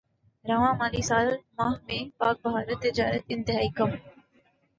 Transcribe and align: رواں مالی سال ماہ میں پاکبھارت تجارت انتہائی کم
رواں 0.45 0.73
مالی 0.79 1.01
سال 1.09 1.27
ماہ 1.57 1.73
میں 1.85 2.01
پاکبھارت 2.19 2.77
تجارت 2.83 3.23
انتہائی 3.27 3.69
کم 3.77 3.89